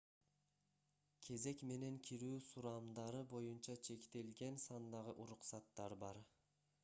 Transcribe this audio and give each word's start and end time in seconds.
кезек 1.27 1.59
менен 1.71 1.99
кирүү 2.07 2.39
сурамдары 2.47 3.21
боюнча 3.35 3.77
чектелген 3.89 4.57
сандагы 4.69 5.13
уруксаттар 5.27 5.97
бар 6.05 6.23